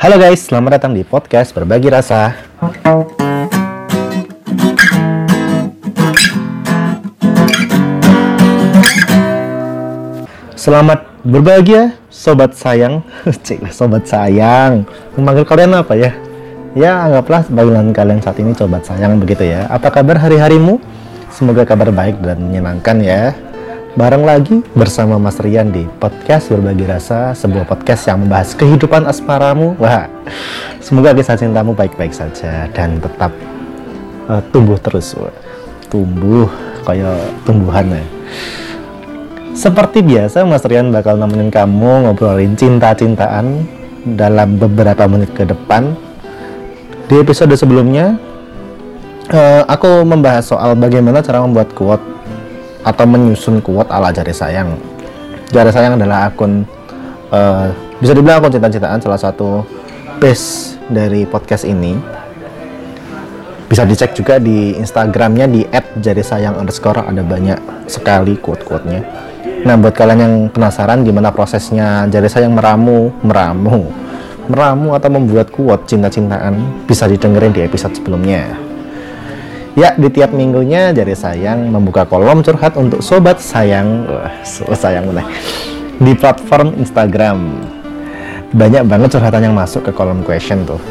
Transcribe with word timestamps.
Halo 0.00 0.16
guys, 0.16 0.48
selamat 0.48 0.80
datang 0.80 0.96
di 0.96 1.04
podcast 1.04 1.52
Berbagi 1.52 1.92
Rasa. 1.92 2.32
Selamat 10.56 11.04
berbahagia, 11.20 12.00
sobat 12.08 12.56
sayang. 12.56 13.04
Cik, 13.44 13.68
sobat 13.76 14.08
sayang. 14.08 14.88
Memanggil 15.20 15.44
kalian 15.44 15.76
apa 15.76 15.92
ya? 15.92 16.16
Ya, 16.72 17.04
anggaplah 17.04 17.44
panggilan 17.52 17.92
kalian 17.92 18.24
saat 18.24 18.40
ini 18.40 18.56
sobat 18.56 18.88
sayang 18.88 19.20
begitu 19.20 19.52
ya. 19.52 19.68
Apa 19.68 19.92
kabar 19.92 20.16
hari-harimu? 20.16 20.80
Semoga 21.28 21.68
kabar 21.68 21.92
baik 21.92 22.24
dan 22.24 22.40
menyenangkan 22.40 23.04
ya. 23.04 23.36
Bareng 23.98 24.22
lagi 24.22 24.62
bersama 24.78 25.18
Mas 25.18 25.42
Rian 25.42 25.74
di 25.74 25.82
podcast 25.98 26.46
Berbagi 26.54 26.86
Rasa, 26.86 27.34
sebuah 27.34 27.66
podcast 27.66 28.06
yang 28.06 28.22
membahas 28.22 28.54
kehidupan 28.54 29.02
asmaramu. 29.02 29.74
Wah, 29.82 30.06
semoga 30.78 31.10
kisah 31.10 31.34
cintamu 31.34 31.74
baik-baik 31.74 32.14
saja 32.14 32.70
dan 32.70 33.02
tetap 33.02 33.34
uh, 34.30 34.38
tumbuh 34.54 34.78
terus. 34.78 35.18
Wah. 35.18 35.34
Tumbuh 35.90 36.46
kayak 36.86 37.18
tumbuhan 37.42 37.90
ya. 37.90 38.04
Seperti 39.58 40.06
biasa, 40.06 40.46
Mas 40.46 40.62
Rian 40.62 40.94
bakal 40.94 41.18
nemenin 41.18 41.50
kamu 41.50 42.06
ngobrolin 42.06 42.54
cinta-cintaan 42.54 43.66
dalam 44.14 44.54
beberapa 44.54 45.10
menit 45.10 45.34
ke 45.34 45.42
depan. 45.42 45.98
Di 47.10 47.18
episode 47.18 47.58
sebelumnya, 47.58 48.14
uh, 49.34 49.66
aku 49.66 50.06
membahas 50.06 50.46
soal 50.46 50.78
bagaimana 50.78 51.26
cara 51.26 51.42
membuat 51.42 51.74
quote 51.74 52.19
atau 52.84 53.04
menyusun 53.04 53.60
quote 53.60 53.90
ala 53.92 54.12
jari 54.12 54.32
sayang. 54.32 54.76
Jari 55.50 55.70
sayang 55.74 55.98
adalah 55.98 56.30
akun 56.30 56.64
uh, 57.34 57.68
bisa 57.98 58.12
dibilang 58.16 58.40
akun 58.40 58.54
cinta-cintaan 58.54 59.00
salah 59.02 59.20
satu 59.20 59.64
base 60.18 60.78
dari 60.88 61.26
podcast 61.28 61.68
ini. 61.68 61.96
Bisa 63.70 63.86
dicek 63.86 64.18
juga 64.18 64.42
di 64.42 64.74
instagramnya 64.74 65.46
di 65.46 65.62
@jarisayang 66.02 66.58
underscore 66.58 67.06
ada 67.06 67.22
banyak 67.22 67.86
sekali 67.86 68.34
quote-quote-nya. 68.34 69.00
Nah 69.62 69.78
buat 69.78 69.94
kalian 69.94 70.18
yang 70.18 70.34
penasaran 70.50 71.06
gimana 71.06 71.30
prosesnya 71.30 72.08
jari 72.10 72.26
sayang 72.26 72.56
meramu 72.56 73.14
meramu 73.22 73.92
meramu 74.50 74.98
atau 74.98 75.06
membuat 75.14 75.54
quote 75.54 75.86
cinta-cintaan 75.86 76.82
bisa 76.88 77.06
didengerin 77.06 77.54
di 77.54 77.62
episode 77.62 77.94
sebelumnya 77.94 78.69
Ya, 79.78 79.94
di 79.94 80.10
tiap 80.10 80.34
minggunya 80.34 80.90
Jari 80.90 81.14
Sayang 81.14 81.70
membuka 81.70 82.02
kolom 82.02 82.42
curhat 82.42 82.74
untuk 82.74 82.98
sobat 83.06 83.38
sayang, 83.38 84.02
wah, 84.02 84.34
sayang 84.74 85.06
mana? 85.06 85.22
Di 86.02 86.10
platform 86.18 86.74
Instagram. 86.74 87.38
Banyak 88.50 88.82
banget 88.90 89.14
curhatan 89.14 89.46
yang 89.46 89.54
masuk 89.54 89.86
ke 89.86 89.94
kolom 89.94 90.26
question 90.26 90.66
tuh. 90.66 90.82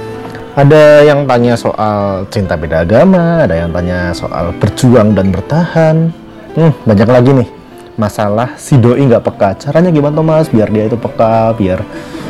Ada 0.55 1.03
yang 1.03 1.27
tanya 1.27 1.59
soal 1.59 2.23
cinta 2.31 2.55
beda 2.55 2.87
agama, 2.87 3.43
ada 3.43 3.51
yang 3.51 3.75
tanya 3.75 4.15
soal 4.15 4.55
berjuang 4.55 5.11
dan 5.11 5.27
bertahan. 5.35 6.15
Hmm, 6.55 6.71
banyak 6.87 7.09
lagi 7.11 7.31
nih. 7.35 7.49
Masalah 7.99 8.55
si 8.55 8.79
doi 8.79 9.03
nggak 9.03 9.27
peka. 9.27 9.59
Caranya 9.59 9.91
gimana 9.91 10.15
Thomas 10.15 10.47
biar 10.47 10.71
dia 10.71 10.87
itu 10.87 10.95
peka, 10.95 11.51
biar 11.59 11.83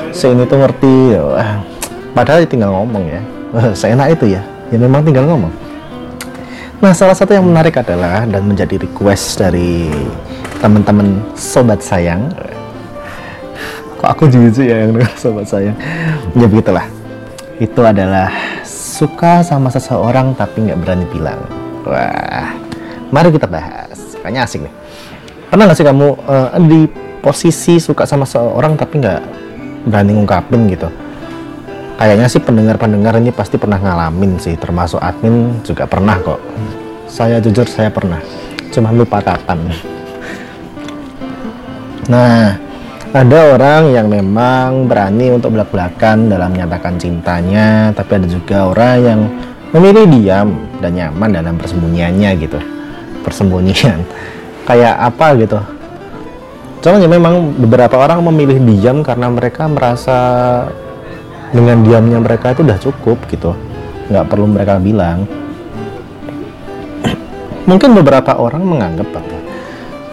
si 0.09 0.25
ini 0.25 0.49
tuh 0.49 0.65
ngerti. 0.65 1.13
Wah, 1.13 1.61
padahal 2.17 2.49
tinggal 2.49 2.73
ngomong 2.73 3.05
ya. 3.05 3.21
Seenak 3.77 4.17
itu 4.17 4.33
ya. 4.33 4.41
Ya 4.73 4.77
memang 4.81 5.05
tinggal 5.05 5.29
ngomong 5.29 5.68
Nah, 6.79 6.95
salah 6.95 7.11
satu 7.11 7.35
yang 7.35 7.43
menarik 7.43 7.75
adalah 7.75 8.23
dan 8.23 8.47
menjadi 8.47 8.79
request 8.79 9.43
dari 9.43 9.91
teman-teman 10.63 11.19
sobat 11.35 11.83
sayang. 11.83 12.31
Kok 13.99 14.07
aku 14.07 14.31
jujur 14.31 14.63
ya 14.63 14.87
yang 14.87 14.95
dengar 14.95 15.11
sobat 15.19 15.43
sayang? 15.43 15.75
Ya 16.39 16.47
begitulah. 16.47 16.87
Itu 17.59 17.83
adalah 17.83 18.31
suka 18.63 19.43
sama 19.43 19.67
seseorang 19.67 20.31
tapi 20.39 20.71
nggak 20.71 20.79
berani 20.79 21.03
bilang. 21.11 21.43
Wah, 21.83 22.55
mari 23.11 23.35
kita 23.35 23.51
bahas. 23.51 24.15
Kayaknya 24.23 24.47
asik 24.47 24.63
nih. 24.63 24.73
Pernah 25.51 25.63
nggak 25.67 25.77
sih 25.83 25.83
kamu 25.83 26.07
uh, 26.31 26.49
di 26.63 26.87
posisi 27.19 27.75
suka 27.83 28.07
sama 28.07 28.23
seseorang 28.23 28.79
tapi 28.79 29.03
nggak 29.03 29.21
berani 29.83 30.15
ngungkapin 30.15 30.71
gitu? 30.71 30.87
Kayaknya 31.99 32.31
sih 32.31 32.39
pendengar-pendengar 32.39 33.19
ini 33.19 33.35
pasti 33.35 33.59
pernah 33.59 33.75
ngalamin 33.75 34.39
sih 34.39 34.55
termasuk 34.55 35.03
admin 35.03 35.59
juga 35.67 35.83
pernah 35.83 36.15
kok. 36.23 36.39
Saya 37.11 37.43
jujur 37.43 37.67
saya 37.67 37.91
pernah. 37.91 38.23
Cuma 38.71 38.95
lupa 38.95 39.19
kapan. 39.19 39.67
Nah 42.07 42.55
ada 43.11 43.39
orang 43.51 43.91
yang 43.91 44.07
memang 44.07 44.87
berani 44.87 45.35
untuk 45.35 45.59
belak-belakan 45.59 46.31
dalam 46.31 46.55
menyatakan 46.55 46.95
cintanya 46.95 47.91
tapi 47.91 48.15
ada 48.15 48.27
juga 48.31 48.71
orang 48.71 48.95
yang 49.03 49.19
memilih 49.75 50.07
diam 50.07 50.55
dan 50.79 50.95
nyaman 50.95 51.35
dalam 51.35 51.59
persembunyiannya 51.59 52.29
gitu. 52.39 52.59
Persembunyian. 53.27 53.99
Kayak 54.71 54.95
apa 55.03 55.27
gitu? 55.35 55.59
Cuman 56.79 57.03
ya 57.03 57.09
memang 57.11 57.59
beberapa 57.59 57.99
orang 57.99 58.23
memilih 58.23 58.55
diam 58.63 59.03
karena 59.03 59.27
mereka 59.27 59.67
merasa 59.67 60.17
dengan 61.49 61.81
diamnya 61.81 62.19
mereka 62.21 62.53
itu 62.53 62.61
udah 62.65 62.79
cukup 62.79 63.17
gitu. 63.29 63.51
Nggak 64.09 64.25
perlu 64.29 64.45
mereka 64.49 64.77
bilang. 64.77 65.25
Mungkin 67.69 67.89
beberapa 67.93 68.37
orang 68.37 68.65
menganggap 68.65 69.09
apa 69.13 69.37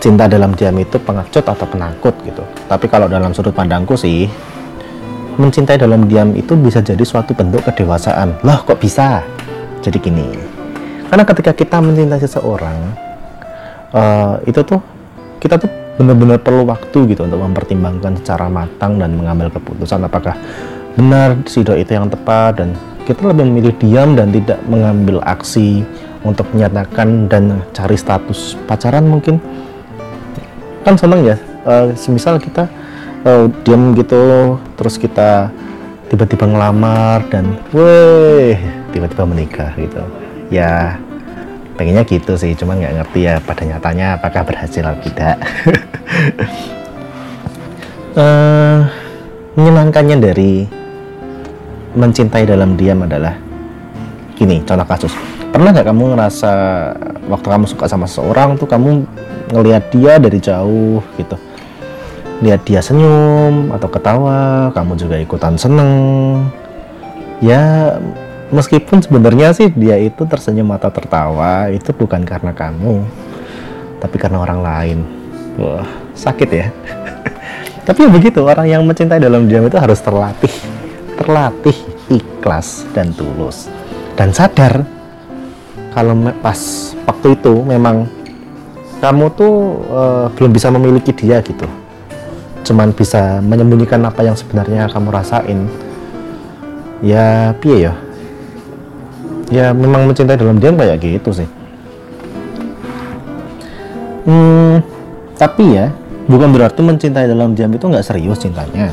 cinta 0.06 0.28
dalam 0.28 0.54
diam 0.54 0.76
itu 0.78 1.02
pengecut 1.02 1.42
atau 1.42 1.66
penakut 1.66 2.14
gitu. 2.22 2.44
Tapi 2.68 2.86
kalau 2.86 3.10
dalam 3.10 3.34
sudut 3.34 3.50
pandangku 3.50 3.98
sih 3.98 4.28
mencintai 5.36 5.76
dalam 5.76 6.08
diam 6.08 6.32
itu 6.32 6.56
bisa 6.56 6.80
jadi 6.80 7.02
suatu 7.02 7.34
bentuk 7.34 7.64
kedewasaan. 7.66 8.40
Loh 8.46 8.62
kok 8.62 8.78
bisa? 8.78 9.24
Jadi 9.82 9.98
gini. 9.98 10.28
Karena 11.10 11.24
ketika 11.26 11.52
kita 11.54 11.82
mencintai 11.82 12.22
seseorang 12.22 12.78
uh, 13.94 14.38
itu 14.46 14.60
tuh 14.62 14.80
kita 15.42 15.58
tuh 15.58 15.70
benar-benar 15.96 16.38
perlu 16.38 16.68
waktu 16.68 16.98
gitu 17.08 17.24
untuk 17.24 17.40
mempertimbangkan 17.40 18.20
secara 18.20 18.52
matang 18.52 19.00
dan 19.00 19.16
mengambil 19.16 19.48
keputusan 19.48 20.04
apakah 20.04 20.36
benar 20.96 21.36
si 21.44 21.60
doi 21.60 21.84
itu 21.84 21.92
yang 21.92 22.08
tepat 22.08 22.64
dan 22.64 22.72
kita 23.04 23.22
lebih 23.22 23.46
memilih 23.46 23.74
diam 23.78 24.16
dan 24.18 24.32
tidak 24.34 24.58
mengambil 24.66 25.22
aksi 25.22 25.86
untuk 26.26 26.48
menyatakan 26.50 27.30
dan 27.30 27.62
cari 27.70 27.94
status 27.94 28.58
pacaran 28.66 29.06
mungkin. 29.06 29.38
Kan 30.82 30.98
seneng 30.98 31.22
ya 31.22 31.36
uh, 31.68 31.94
semisal 31.94 32.42
kita 32.42 32.66
uh, 33.22 33.46
diam 33.62 33.94
gitu 33.94 34.56
terus 34.74 34.98
kita 34.98 35.52
tiba-tiba 36.10 36.50
ngelamar 36.50 37.22
dan 37.30 37.54
weh 37.70 38.58
tiba-tiba 38.90 39.22
menikah 39.22 39.70
gitu. 39.78 40.02
Ya 40.50 40.98
pengennya 41.76 42.08
gitu 42.08 42.34
sih 42.40 42.56
cuman 42.56 42.80
nggak 42.80 42.94
ngerti 43.04 43.20
ya 43.28 43.34
pada 43.44 43.62
nyatanya 43.68 44.16
apakah 44.18 44.42
berhasil 44.42 44.82
atau 44.82 45.02
tidak. 45.06 45.36
Uh, 48.16 48.82
menyenangkannya 49.56 50.16
dari 50.20 50.52
mencintai 51.96 52.44
dalam 52.44 52.76
diam 52.76 53.02
adalah 53.02 53.34
gini 54.36 54.60
contoh 54.62 54.86
kasus. 54.86 55.12
Pernah 55.50 55.72
nggak 55.72 55.88
kamu 55.88 56.02
ngerasa 56.12 56.52
waktu 57.32 57.46
kamu 57.48 57.64
suka 57.64 57.88
sama 57.88 58.04
seseorang 58.04 58.60
tuh 58.60 58.68
kamu 58.68 59.08
ngelihat 59.50 59.88
dia 59.88 60.20
dari 60.20 60.36
jauh 60.36 61.00
gitu? 61.16 61.36
Lihat 62.44 62.68
dia 62.68 62.84
senyum 62.84 63.72
atau 63.72 63.88
ketawa 63.88 64.68
kamu 64.76 64.92
juga 65.00 65.16
ikutan 65.16 65.56
seneng. 65.56 65.92
Ya 67.40 67.96
meskipun 68.52 69.00
sebenarnya 69.00 69.56
sih 69.56 69.72
dia 69.72 69.96
itu 69.96 70.28
tersenyum 70.28 70.68
atau 70.76 70.92
tertawa 70.92 71.72
itu 71.72 71.90
bukan 71.96 72.22
karena 72.28 72.52
kamu 72.52 73.00
tapi 73.96 74.16
karena 74.20 74.44
orang 74.44 74.60
lain. 74.60 74.98
Wah 75.56 75.88
sakit 76.12 76.48
ya. 76.52 76.68
Tapi 77.86 78.02
ya 78.02 78.10
begitu 78.10 78.42
orang 78.42 78.66
yang 78.66 78.82
mencintai 78.82 79.22
dalam 79.22 79.46
diam 79.46 79.62
itu 79.62 79.78
harus 79.78 80.02
terlatih 80.02 80.50
terlatih 81.16 81.76
ikhlas 82.12 82.84
dan 82.92 83.10
tulus. 83.16 83.66
Dan 84.16 84.32
sadar 84.32 84.84
kalau 85.92 86.12
pas 86.44 86.60
waktu 87.08 87.36
itu 87.36 87.64
memang 87.64 88.08
kamu 89.00 89.26
tuh 89.36 89.54
uh, 89.92 90.26
belum 90.36 90.52
bisa 90.52 90.68
memiliki 90.72 91.12
dia 91.12 91.40
gitu. 91.40 91.64
Cuman 92.66 92.92
bisa 92.92 93.40
menyembunyikan 93.44 94.02
apa 94.04 94.24
yang 94.24 94.36
sebenarnya 94.36 94.88
kamu 94.92 95.08
rasain. 95.12 95.68
Ya 97.04 97.52
piye 97.60 97.92
ya? 97.92 97.94
Ya 99.52 99.66
memang 99.70 100.08
mencintai 100.10 100.40
dalam 100.40 100.58
diam 100.58 100.74
kayak 100.74 100.98
gitu 101.00 101.30
sih. 101.30 101.48
Hmm, 104.26 104.82
tapi 105.38 105.78
ya 105.78 105.94
bukan 106.26 106.50
berarti 106.50 106.82
mencintai 106.82 107.30
dalam 107.30 107.54
diam 107.54 107.70
itu 107.70 107.86
nggak 107.86 108.02
serius 108.02 108.42
cintanya 108.42 108.90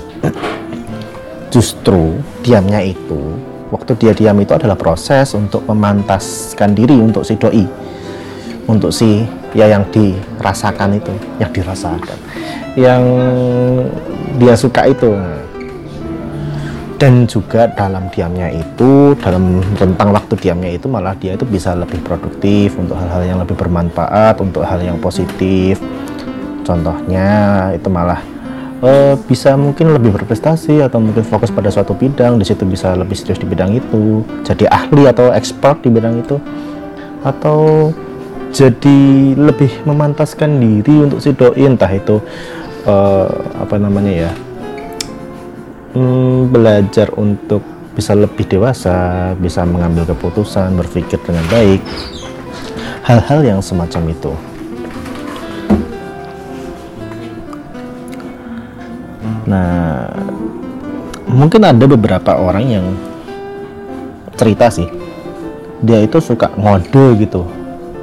justru 1.53 2.17
diamnya 2.41 2.81
itu 2.81 3.37
waktu 3.69 3.93
dia 4.01 4.13
diam 4.17 4.41
itu 4.41 4.57
adalah 4.57 4.73
proses 4.73 5.37
untuk 5.37 5.61
memantaskan 5.69 6.73
diri 6.73 6.97
untuk 6.97 7.21
si 7.21 7.37
doi 7.37 7.65
untuk 8.65 8.89
si 8.89 9.21
ya 9.53 9.69
yang 9.69 9.85
dirasakan 9.93 10.97
itu 10.97 11.13
yang 11.37 11.51
dirasakan 11.53 12.17
yang 12.73 13.03
dia 14.41 14.57
suka 14.57 14.89
itu. 14.89 15.13
Dan 16.97 17.27
juga 17.27 17.67
dalam 17.67 18.07
diamnya 18.15 18.47
itu 18.47 19.11
dalam 19.19 19.59
rentang 19.75 20.15
waktu 20.15 20.39
diamnya 20.39 20.71
itu 20.71 20.87
malah 20.87 21.11
dia 21.19 21.35
itu 21.35 21.43
bisa 21.43 21.75
lebih 21.75 21.99
produktif 21.99 22.79
untuk 22.79 22.95
hal-hal 22.95 23.27
yang 23.27 23.39
lebih 23.43 23.59
bermanfaat 23.59 24.39
untuk 24.39 24.63
hal 24.63 24.79
yang 24.79 24.95
positif. 25.03 25.83
Contohnya 26.63 27.27
itu 27.75 27.91
malah 27.91 28.23
uh, 28.83 29.15
bisa 29.25 29.55
mungkin 29.55 29.95
lebih 29.95 30.11
berprestasi 30.19 30.83
atau 30.83 30.99
mungkin 30.99 31.23
fokus 31.23 31.49
pada 31.49 31.71
suatu 31.71 31.95
bidang 31.95 32.37
di 32.37 32.45
situ 32.45 32.67
bisa 32.67 32.93
lebih 32.93 33.15
serius 33.15 33.39
di 33.39 33.47
bidang 33.47 33.71
itu 33.73 34.27
jadi 34.43 34.67
ahli 34.67 35.07
atau 35.07 35.31
expert 35.31 35.81
di 35.81 35.89
bidang 35.89 36.19
itu 36.19 36.37
atau 37.23 37.89
jadi 38.53 38.99
lebih 39.33 39.87
memantaskan 39.87 40.59
diri 40.59 41.09
untuk 41.09 41.23
si 41.23 41.33
doi 41.33 41.63
entah 41.65 41.89
itu 41.89 42.19
uh, 42.85 43.31
apa 43.57 43.79
namanya 43.79 44.29
ya 44.29 44.31
hmm, 45.95 46.53
belajar 46.53 47.09
untuk 47.17 47.73
bisa 47.93 48.17
lebih 48.17 48.49
dewasa, 48.49 49.31
bisa 49.37 49.61
mengambil 49.63 50.09
keputusan, 50.09 50.73
berpikir 50.73 51.21
dengan 51.21 51.45
baik, 51.45 51.81
hal-hal 53.05 53.45
yang 53.45 53.59
semacam 53.61 54.09
itu. 54.09 54.33
Nah, 59.43 60.07
mungkin 61.27 61.63
ada 61.63 61.83
beberapa 61.83 62.39
orang 62.39 62.65
yang 62.67 62.85
cerita 64.39 64.71
sih, 64.71 64.87
dia 65.83 65.99
itu 66.03 66.19
suka 66.23 66.51
ngode 66.55 67.19
gitu. 67.19 67.43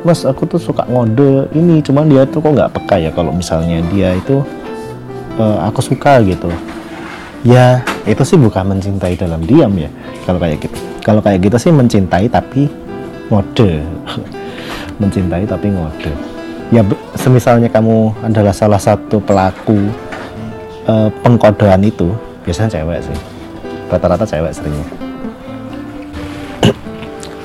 Mas, 0.00 0.24
aku 0.24 0.48
tuh 0.48 0.60
suka 0.60 0.84
ngode. 0.88 1.52
Ini, 1.52 1.84
cuman 1.84 2.08
dia 2.08 2.24
tuh 2.24 2.40
kok 2.40 2.52
nggak 2.56 2.72
peka 2.76 2.96
ya 2.96 3.10
kalau 3.12 3.32
misalnya 3.32 3.84
dia 3.92 4.16
itu 4.16 4.40
uh, 5.36 5.58
aku 5.68 5.80
suka 5.84 6.20
gitu. 6.24 6.48
Ya 7.40 7.80
itu 8.04 8.20
sih 8.20 8.36
bukan 8.36 8.76
mencintai 8.76 9.16
dalam 9.16 9.40
diam 9.40 9.72
ya 9.76 9.88
kalau 10.28 10.36
kayak 10.40 10.60
gitu. 10.60 10.78
Kalau 11.00 11.20
kayak 11.24 11.40
gitu 11.48 11.56
sih 11.56 11.72
mencintai 11.72 12.28
tapi 12.28 12.68
ngode. 13.32 13.80
Mencintai 15.00 15.48
tapi 15.48 15.72
ngode. 15.72 16.12
Ya 16.68 16.84
semisalnya 17.16 17.72
kamu 17.72 18.12
adalah 18.20 18.52
salah 18.52 18.76
satu 18.76 19.18
pelaku 19.24 19.88
uh, 20.88 21.08
pengkodean 21.20 21.82
itu 21.84 22.14
biasanya 22.46 22.80
cewek 22.80 23.00
sih. 23.04 23.18
Rata-rata 23.90 24.24
cewek 24.24 24.52
seringnya. 24.54 24.86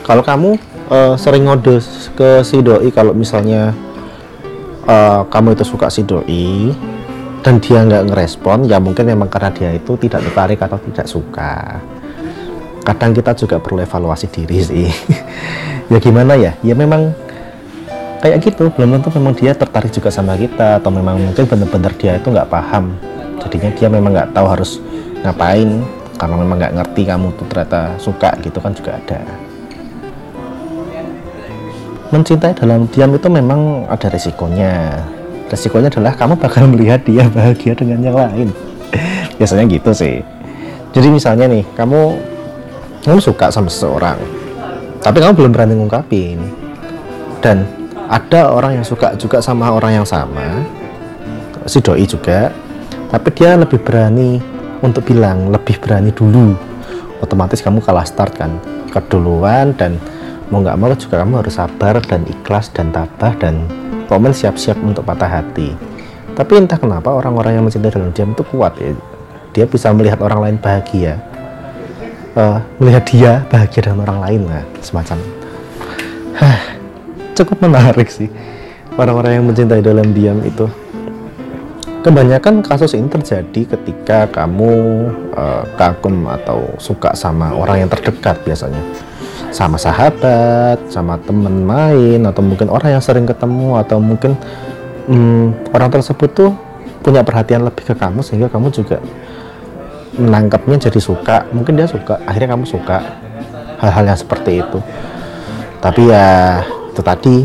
Kalau 0.08 0.22
kamu 0.22 0.56
uh, 0.90 1.14
sering 1.18 1.50
ngode 1.50 1.82
ke 2.16 2.46
si 2.46 2.62
doi 2.62 2.90
kalau 2.94 3.12
misalnya 3.12 3.74
uh, 4.86 5.26
kamu 5.28 5.58
itu 5.58 5.66
suka 5.66 5.90
si 5.90 6.06
doi 6.06 6.72
dan 7.42 7.62
dia 7.62 7.86
nggak 7.86 8.10
ngerespon 8.10 8.66
ya 8.66 8.82
mungkin 8.82 9.06
memang 9.06 9.30
karena 9.30 9.54
dia 9.54 9.70
itu 9.74 9.94
tidak 10.02 10.26
tertarik 10.30 10.60
atau 10.62 10.78
tidak 10.82 11.06
suka. 11.10 11.82
Kadang 12.86 13.18
kita 13.18 13.34
juga 13.34 13.58
perlu 13.58 13.82
evaluasi 13.82 14.30
diri 14.30 14.60
sih. 14.62 14.90
Ya 15.86 16.02
gimana 16.02 16.34
ya? 16.34 16.58
Ya 16.66 16.74
memang 16.74 17.14
kayak 18.18 18.42
gitu. 18.42 18.74
Belum 18.74 18.98
tentu 18.98 19.14
memang 19.14 19.38
dia 19.38 19.54
tertarik 19.54 19.94
juga 19.94 20.10
sama 20.10 20.34
kita 20.34 20.82
atau 20.82 20.90
memang 20.90 21.22
mungkin 21.22 21.46
benar-benar 21.46 21.94
dia 21.94 22.18
itu 22.18 22.34
nggak 22.34 22.50
paham 22.50 22.98
jadinya 23.46 23.72
dia 23.78 23.88
memang 23.88 24.12
nggak 24.12 24.34
tahu 24.34 24.48
harus 24.50 24.82
ngapain. 25.22 25.82
Karena 26.16 26.36
memang 26.40 26.58
nggak 26.58 26.74
ngerti 26.80 27.02
kamu 27.04 27.28
tuh 27.36 27.46
ternyata 27.52 27.82
suka 28.00 28.32
gitu 28.40 28.58
kan 28.64 28.72
juga 28.72 28.96
ada. 28.96 29.20
Mencintai 32.10 32.56
dalam 32.56 32.88
diam 32.88 33.12
itu 33.12 33.28
memang 33.28 33.84
ada 33.92 34.08
resikonya. 34.08 35.04
Resikonya 35.52 35.92
adalah 35.92 36.16
kamu 36.16 36.40
bakal 36.40 36.68
melihat 36.74 37.04
dia 37.04 37.28
bahagia 37.28 37.76
dengan 37.76 38.00
yang 38.00 38.16
lain. 38.16 38.48
Biasanya 39.38 39.68
gitu 39.68 39.92
sih. 39.92 40.24
Jadi 40.96 41.08
misalnya 41.12 41.52
nih 41.52 41.68
kamu 41.76 42.02
kamu 43.04 43.20
suka 43.20 43.52
sama 43.52 43.68
seseorang 43.68 44.46
tapi 45.06 45.22
kamu 45.22 45.38
belum 45.38 45.52
berani 45.54 45.74
ngungkapin. 45.78 46.42
Dan 47.46 47.62
ada 48.10 48.50
orang 48.50 48.82
yang 48.82 48.86
suka 48.86 49.14
juga 49.14 49.38
sama 49.38 49.70
orang 49.70 50.02
yang 50.02 50.08
sama. 50.08 50.66
Si 51.70 51.78
doi 51.78 52.10
juga 52.10 52.50
tapi 53.10 53.30
dia 53.34 53.56
lebih 53.58 53.82
berani 53.82 54.42
untuk 54.82 55.06
bilang 55.08 55.50
lebih 55.50 55.78
berani 55.82 56.14
dulu. 56.14 56.56
Otomatis 57.22 57.62
kamu 57.62 57.82
kalah 57.82 58.06
start 58.06 58.38
kan. 58.38 58.58
Keduluan 58.92 59.76
dan 59.76 59.98
mau 60.54 60.62
nggak 60.62 60.78
mau 60.78 60.94
juga 60.94 61.26
kamu 61.26 61.42
harus 61.42 61.58
sabar 61.58 62.00
dan 62.06 62.24
ikhlas 62.30 62.70
dan 62.72 62.94
tabah 62.94 63.34
dan 63.36 63.66
komen 64.06 64.32
siap-siap 64.32 64.78
untuk 64.82 65.04
patah 65.04 65.42
hati. 65.42 65.74
Tapi 66.36 66.52
entah 66.60 66.76
kenapa 66.76 67.16
orang-orang 67.16 67.58
yang 67.58 67.64
mencintai 67.66 67.96
dalam 67.96 68.12
diam 68.12 68.36
itu 68.36 68.44
kuat 68.52 68.76
ya. 68.78 68.92
Dia 69.56 69.66
bisa 69.66 69.90
melihat 69.96 70.20
orang 70.20 70.40
lain 70.44 70.58
bahagia. 70.60 71.18
Uh, 72.36 72.60
melihat 72.84 73.04
dia 73.08 73.32
bahagia 73.48 73.88
dengan 73.88 74.04
orang 74.04 74.20
lain 74.28 74.42
lah 74.52 74.64
semacam. 74.84 75.18
Cukup 77.40 77.64
menarik 77.64 78.12
sih. 78.12 78.28
Orang-orang 79.00 79.40
yang 79.40 79.46
mencintai 79.48 79.80
dalam 79.80 80.12
diam 80.12 80.44
itu 80.44 80.68
kebanyakan 82.06 82.62
kasus 82.62 82.94
ini 82.94 83.10
terjadi 83.10 83.74
ketika 83.74 84.30
kamu 84.30 85.10
uh, 85.34 85.66
kagum 85.74 86.30
atau 86.30 86.78
suka 86.78 87.18
sama 87.18 87.50
orang 87.50 87.82
yang 87.82 87.90
terdekat 87.90 88.38
biasanya 88.46 88.78
sama 89.50 89.80
sahabat, 89.82 90.78
sama 90.92 91.18
temen 91.26 91.66
main, 91.66 92.22
atau 92.28 92.46
mungkin 92.46 92.70
orang 92.70 93.00
yang 93.00 93.04
sering 93.04 93.26
ketemu, 93.26 93.80
atau 93.80 93.98
mungkin 94.04 94.38
hmm, 95.10 95.72
orang 95.74 95.90
tersebut 95.90 96.30
tuh 96.36 96.52
punya 97.02 97.24
perhatian 97.24 97.64
lebih 97.64 97.88
ke 97.88 97.96
kamu 97.96 98.20
sehingga 98.20 98.52
kamu 98.52 98.70
juga 98.70 99.00
menangkapnya 100.20 100.92
jadi 100.92 101.00
suka. 101.00 101.48
Mungkin 101.56 101.80
dia 101.80 101.88
suka, 101.88 102.20
akhirnya 102.28 102.54
kamu 102.54 102.68
suka 102.68 103.02
hal-hal 103.80 104.04
yang 104.12 104.20
seperti 104.20 104.60
itu. 104.60 104.80
Tapi 105.80 106.02
ya 106.12 106.62
itu 106.92 107.02
tadi 107.02 107.36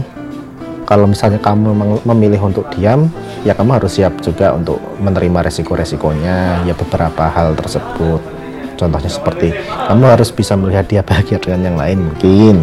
kalau 0.91 1.07
misalnya 1.07 1.39
kamu 1.39 1.71
memilih 2.03 2.51
untuk 2.51 2.67
diam, 2.75 3.07
ya 3.47 3.55
kamu 3.55 3.79
harus 3.79 3.95
siap 3.95 4.19
juga 4.19 4.51
untuk 4.51 4.83
menerima 4.99 5.47
resiko-resikonya, 5.47 6.67
ya 6.67 6.75
beberapa 6.75 7.31
hal 7.31 7.55
tersebut. 7.55 8.19
Contohnya 8.75 9.07
seperti 9.07 9.55
kamu 9.87 10.05
harus 10.11 10.35
bisa 10.35 10.59
melihat 10.59 10.91
dia 10.91 11.07
bahagia 11.07 11.39
dengan 11.39 11.71
yang 11.71 11.77
lain 11.79 12.11
mungkin. 12.11 12.57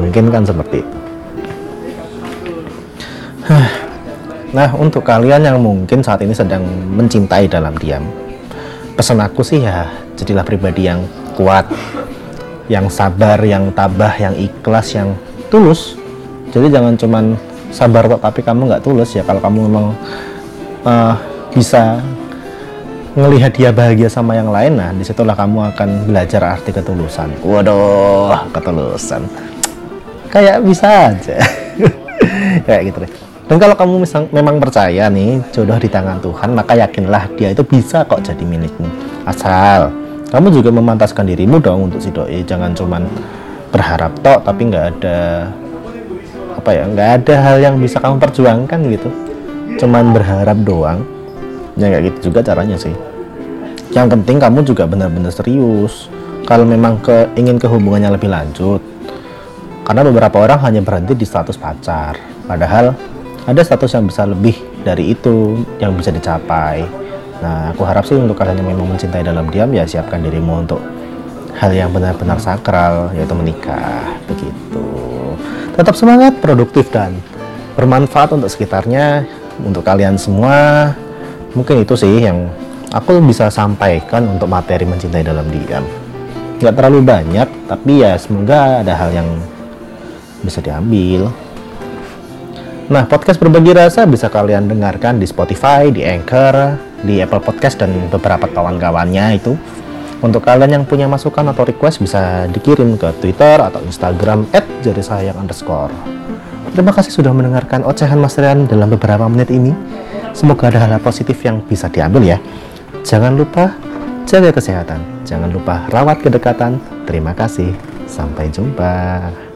Mungkin 0.00 0.30
kan 0.30 0.46
seperti 0.46 0.86
nah 4.56 4.70
untuk 4.78 5.02
kalian 5.02 5.42
yang 5.46 5.58
mungkin 5.58 6.02
saat 6.02 6.22
ini 6.22 6.30
sedang 6.30 6.62
mencintai 6.94 7.50
dalam 7.50 7.74
diam 7.78 8.06
pesan 8.94 9.18
aku 9.22 9.42
sih 9.42 9.62
ya 9.62 9.90
jadilah 10.14 10.46
pribadi 10.46 10.86
yang 10.86 11.02
kuat 11.34 11.66
yang 12.70 12.86
sabar 12.86 13.42
yang 13.42 13.74
tabah 13.74 14.14
yang 14.14 14.34
ikhlas 14.38 14.94
yang 14.94 15.10
tulus. 15.50 15.98
Jadi 16.54 16.70
jangan 16.70 16.94
cuman 16.94 17.34
sabar 17.70 18.06
kok 18.06 18.22
tapi 18.22 18.40
kamu 18.42 18.70
nggak 18.70 18.82
tulus 18.82 19.14
ya 19.14 19.22
kalau 19.22 19.38
kamu 19.38 19.58
memang 19.70 19.86
uh, 20.84 21.14
bisa 21.54 22.02
ngelihat 23.18 23.52
dia 23.58 23.70
bahagia 23.74 24.06
sama 24.06 24.38
yang 24.38 24.54
lain. 24.54 24.78
Nah 24.78 24.94
di 24.94 25.02
situlah 25.02 25.34
kamu 25.34 25.74
akan 25.74 25.88
belajar 26.06 26.42
arti 26.46 26.70
ketulusan. 26.70 27.42
Waduh 27.42 28.46
ketulusan. 28.54 29.26
Kayak 30.30 30.62
bisa 30.62 31.10
aja. 31.10 31.38
Kayak 32.66 32.82
gitu 32.92 32.98
deh. 33.02 33.12
Dan 33.50 33.58
kalau 33.58 33.74
kamu 33.74 34.06
misal, 34.06 34.30
memang 34.30 34.62
percaya 34.62 35.10
nih 35.10 35.42
jodoh 35.50 35.74
di 35.74 35.90
tangan 35.90 36.22
Tuhan 36.22 36.54
maka 36.54 36.78
yakinlah 36.78 37.34
dia 37.34 37.50
itu 37.50 37.66
bisa 37.66 38.06
kok 38.06 38.22
jadi 38.22 38.46
milikmu. 38.46 38.86
Asal 39.26 39.90
kamu 40.30 40.54
juga 40.54 40.70
memantaskan 40.70 41.26
dirimu 41.26 41.58
dong 41.58 41.90
untuk 41.90 41.98
si 41.98 42.14
doi. 42.14 42.46
Jangan 42.46 42.70
cuman 42.78 43.10
berharap 43.74 44.14
tok 44.22 44.46
tapi 44.46 44.70
nggak 44.70 44.84
ada 44.98 45.50
apa 46.60 46.76
ya 46.76 46.84
nggak 46.84 47.10
ada 47.24 47.34
hal 47.40 47.56
yang 47.56 47.74
bisa 47.80 47.96
kamu 47.96 48.20
perjuangkan 48.20 48.78
gitu. 48.92 49.08
Cuman 49.80 50.12
berharap 50.12 50.60
doang. 50.60 51.00
Ya 51.80 51.88
kayak 51.88 52.12
gitu 52.12 52.30
juga 52.30 52.44
caranya 52.44 52.76
sih. 52.76 52.92
Yang 53.96 54.20
penting 54.20 54.36
kamu 54.36 54.60
juga 54.68 54.84
benar-benar 54.84 55.32
serius. 55.32 56.12
Kalau 56.44 56.68
memang 56.68 57.00
ke 57.00 57.32
ingin 57.40 57.56
ke 57.56 57.64
hubungannya 57.64 58.12
lebih 58.12 58.28
lanjut. 58.28 58.84
Karena 59.88 60.04
beberapa 60.04 60.36
orang 60.44 60.60
hanya 60.68 60.84
berhenti 60.84 61.16
di 61.16 61.24
status 61.24 61.56
pacar. 61.56 62.20
Padahal 62.44 62.92
ada 63.48 63.60
status 63.64 63.96
yang 63.96 64.04
bisa 64.04 64.28
lebih 64.28 64.54
dari 64.84 65.16
itu 65.16 65.64
yang 65.80 65.96
bisa 65.96 66.12
dicapai. 66.12 66.84
Nah 67.40 67.72
aku 67.72 67.88
harap 67.88 68.04
sih 68.04 68.20
untuk 68.20 68.36
kalian 68.36 68.60
yang 68.60 68.76
memang 68.76 68.94
mencintai 68.94 69.24
dalam 69.24 69.48
diam 69.48 69.72
ya 69.72 69.88
siapkan 69.88 70.20
dirimu 70.20 70.68
untuk 70.68 70.84
hal 71.56 71.72
yang 71.72 71.88
benar-benar 71.88 72.36
sakral 72.36 73.08
yaitu 73.16 73.32
menikah. 73.32 74.12
Begitu 74.28 74.59
tetap 75.80 75.96
semangat 75.96 76.36
produktif 76.44 76.92
dan 76.92 77.16
bermanfaat 77.72 78.36
untuk 78.36 78.52
sekitarnya 78.52 79.24
untuk 79.64 79.80
kalian 79.80 80.20
semua. 80.20 80.92
Mungkin 81.56 81.80
itu 81.80 81.96
sih 81.96 82.20
yang 82.20 82.52
aku 82.92 83.16
bisa 83.24 83.48
sampaikan 83.48 84.28
untuk 84.28 84.44
materi 84.44 84.84
mencintai 84.84 85.24
dalam 85.24 85.48
diam. 85.48 85.80
Nggak 86.60 86.76
terlalu 86.76 87.00
banyak 87.00 87.48
tapi 87.64 88.04
ya 88.04 88.12
semoga 88.20 88.84
ada 88.84 88.92
hal 88.92 89.08
yang 89.24 89.28
bisa 90.44 90.60
diambil. 90.60 91.32
Nah 92.92 93.08
podcast 93.08 93.40
berbagi 93.40 93.72
rasa 93.72 94.04
bisa 94.04 94.28
kalian 94.28 94.68
dengarkan 94.68 95.16
di 95.16 95.24
Spotify 95.24 95.88
di 95.88 96.04
Anchor 96.04 96.76
di 97.00 97.24
Apple 97.24 97.40
Podcast 97.40 97.80
dan 97.80 98.12
beberapa 98.12 98.44
kawan-kawannya 98.52 99.40
itu 99.40 99.56
Untuk 100.20 100.44
kalian 100.44 100.80
yang 100.80 100.84
punya 100.84 101.08
masukan 101.08 101.48
atau 101.48 101.64
request 101.64 102.04
bisa 102.04 102.44
dikirim 102.52 103.00
ke 103.00 103.08
Twitter 103.24 103.56
atau 103.56 103.80
Instagram 103.80 104.44
underscore. 104.52 105.92
Terima 106.76 106.92
kasih 106.92 107.10
sudah 107.10 107.32
mendengarkan 107.32 107.82
ocehan 107.88 108.20
Mas 108.20 108.36
Rian 108.36 108.68
dalam 108.68 108.92
beberapa 108.92 109.24
menit 109.26 109.48
ini. 109.48 109.72
Semoga 110.36 110.68
ada 110.70 110.86
hal 110.86 111.00
positif 111.00 111.40
yang 111.42 111.64
bisa 111.64 111.88
diambil 111.88 112.36
ya. 112.36 112.38
Jangan 113.02 113.34
lupa 113.34 113.74
jaga 114.28 114.52
kesehatan. 114.54 115.00
Jangan 115.26 115.50
lupa 115.50 115.88
rawat 115.90 116.22
kedekatan. 116.22 116.78
Terima 117.08 117.34
kasih. 117.34 117.74
Sampai 118.06 118.52
jumpa. 118.52 119.49